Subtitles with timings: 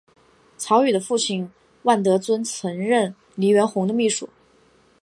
[0.57, 1.51] 曹禺的父亲
[1.83, 4.27] 万德尊曾任黎元洪的秘书。